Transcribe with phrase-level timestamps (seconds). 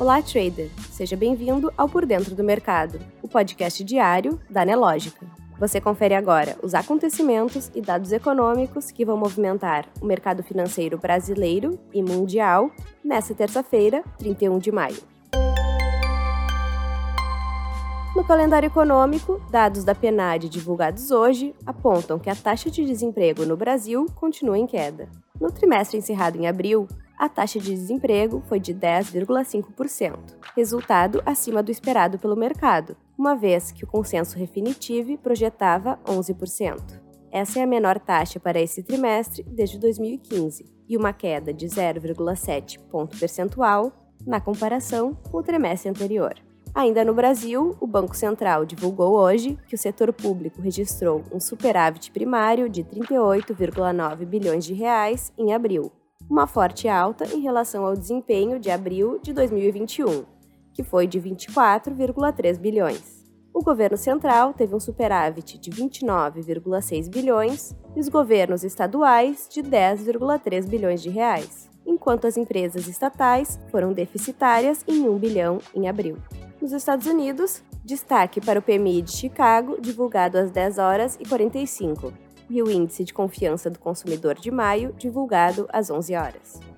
[0.00, 0.70] Olá, trader!
[0.92, 5.26] Seja bem-vindo ao Por Dentro do Mercado, o podcast diário da Nelógica.
[5.58, 11.80] Você confere agora os acontecimentos e dados econômicos que vão movimentar o mercado financeiro brasileiro
[11.92, 12.70] e mundial
[13.02, 14.98] nesta terça-feira, 31 de maio.
[18.14, 23.56] No calendário econômico, dados da PNAD divulgados hoje apontam que a taxa de desemprego no
[23.56, 25.08] Brasil continua em queda.
[25.40, 26.86] No trimestre encerrado em abril,
[27.18, 33.72] a taxa de desemprego foi de 10,5%, resultado acima do esperado pelo mercado, uma vez
[33.72, 37.00] que o consenso Refinitiv projetava 11%.
[37.30, 42.78] Essa é a menor taxa para esse trimestre desde 2015 e uma queda de 0,7
[42.88, 43.92] ponto percentual
[44.24, 46.34] na comparação com o trimestre anterior.
[46.74, 52.12] Ainda no Brasil, o Banco Central divulgou hoje que o setor público registrou um superávit
[52.12, 55.90] primário de 38,9 bilhões de reais em abril,
[56.28, 60.24] uma forte alta em relação ao desempenho de abril de 2021,
[60.74, 63.26] que foi de 24,3 bilhões.
[63.52, 70.68] O governo central teve um superávit de 29,6 bilhões e os governos estaduais de 10,3
[70.68, 76.18] bilhões de reais, enquanto as empresas estatais foram deficitárias em 1 bilhão em abril.
[76.60, 82.12] Nos Estados Unidos, destaque para o PMI de Chicago, divulgado às 10 horas e 45,
[82.48, 86.77] e o Índice de Confiança do Consumidor de maio, divulgado às 11 horas.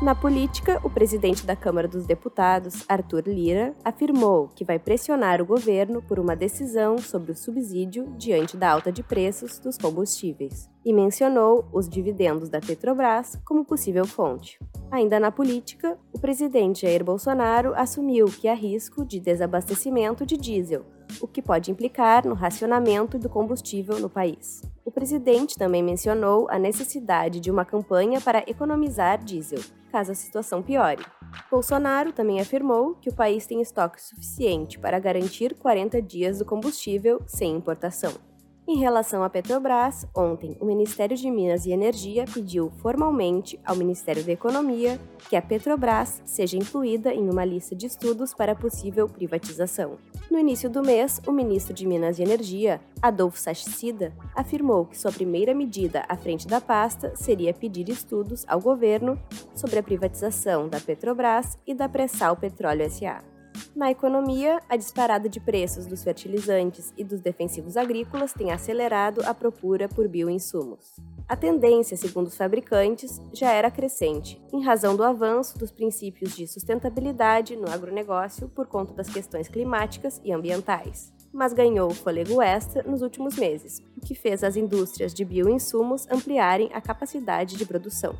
[0.00, 5.44] Na política, o presidente da Câmara dos Deputados, Arthur Lira, afirmou que vai pressionar o
[5.44, 10.92] governo por uma decisão sobre o subsídio diante da alta de preços dos combustíveis e
[10.92, 14.60] mencionou os dividendos da Petrobras como possível fonte.
[14.88, 20.84] Ainda na política, o presidente Jair Bolsonaro assumiu que há risco de desabastecimento de diesel,
[21.20, 24.62] o que pode implicar no racionamento do combustível no país.
[24.88, 29.60] O presidente também mencionou a necessidade de uma campanha para economizar diesel,
[29.92, 31.04] caso a situação piore.
[31.50, 37.20] Bolsonaro também afirmou que o país tem estoque suficiente para garantir 40 dias do combustível
[37.26, 38.27] sem importação.
[38.70, 44.22] Em relação à Petrobras, ontem o Ministério de Minas e Energia pediu formalmente ao Ministério
[44.22, 49.96] da Economia que a Petrobras seja incluída em uma lista de estudos para possível privatização.
[50.30, 55.12] No início do mês, o ministro de Minas e Energia, Adolfo Sachsida, afirmou que sua
[55.12, 59.18] primeira medida à frente da pasta seria pedir estudos ao governo
[59.54, 63.37] sobre a privatização da Petrobras e da Pressal Petróleo SA.
[63.74, 69.34] Na economia, a disparada de preços dos fertilizantes e dos defensivos agrícolas tem acelerado a
[69.34, 70.96] procura por bioinsumos.
[71.28, 76.46] A tendência, segundo os fabricantes, já era crescente, em razão do avanço dos princípios de
[76.46, 83.02] sustentabilidade no agronegócio por conta das questões climáticas e ambientais mas ganhou fôlego extra nos
[83.02, 88.14] últimos meses, o que fez as indústrias de bioinsumos ampliarem a capacidade de produção.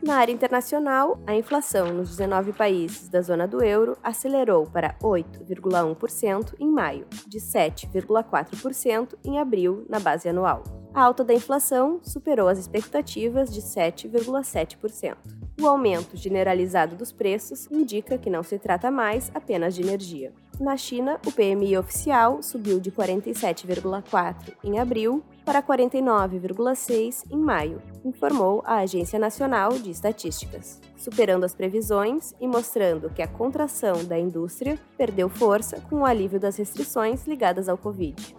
[0.00, 6.54] Na área internacional, a inflação nos 19 países da zona do euro acelerou para 8,1%
[6.60, 10.62] em maio, de 7,4% em abril na base anual.
[10.94, 15.37] A alta da inflação superou as expectativas de 7,7%.
[15.60, 20.32] O aumento generalizado dos preços indica que não se trata mais apenas de energia.
[20.60, 28.62] Na China, o PMI oficial subiu de 47,4 em abril para 49,6 em maio, informou
[28.64, 34.78] a Agência Nacional de Estatísticas, superando as previsões e mostrando que a contração da indústria
[34.96, 38.36] perdeu força com o alívio das restrições ligadas ao Covid.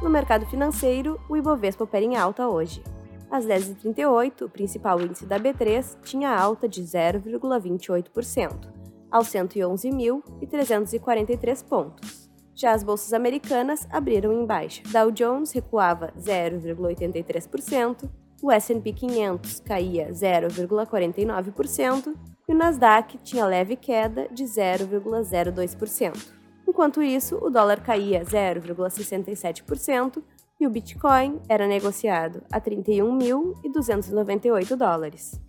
[0.00, 2.82] No mercado financeiro, o Ibovespa opera em alta hoje.
[3.30, 8.68] Às 10h38, o principal índice da B3 tinha alta de 0,28%,
[9.08, 12.28] aos 111.343 pontos.
[12.54, 14.82] Já as bolsas americanas abriram em baixa.
[14.88, 18.10] Dow Jones recuava 0,83%,
[18.42, 22.16] o S&P 500 caía 0,49%
[22.48, 26.32] e o Nasdaq tinha leve queda de 0,02%.
[26.66, 30.20] Enquanto isso, o dólar caía 0,67%
[30.60, 35.40] e o Bitcoin era negociado a 31.298 dólares.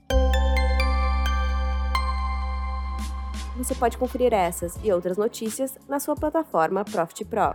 [3.57, 7.53] Você pode conferir essas e outras notícias na sua plataforma Profit Pro.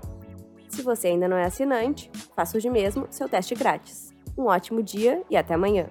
[0.68, 4.14] Se você ainda não é assinante, faça hoje mesmo seu teste grátis.
[4.36, 5.86] Um ótimo dia e até amanhã!